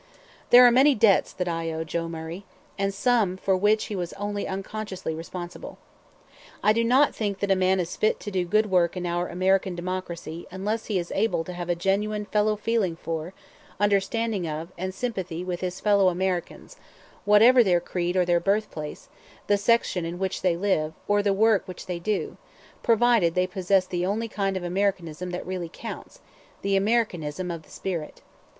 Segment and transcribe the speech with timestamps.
[0.49, 2.43] There are many debts that I owe Joe Murray,
[2.75, 5.77] and some for which he was only unconsciously responsible.
[6.63, 9.27] I do not think that a man is fit to do good work in our
[9.27, 13.35] American democracy unless he is able to have a genuine fellow feeling for,
[13.79, 16.77] understanding of, and sympathy with his fellow Americans,
[17.23, 19.07] whatever their creed or their birthplace,
[19.45, 22.37] the section in which they live, or the work which they do,
[22.81, 26.21] provided they possess the only kind of Americanism that really counts,
[26.63, 28.23] the Americanism of the spirit.